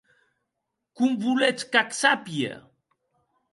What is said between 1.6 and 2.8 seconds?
qu'ac sàpie?